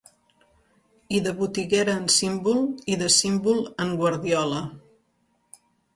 [1.17, 2.63] I de botiguera en símbol,
[2.95, 4.63] i de símbol en guardiola.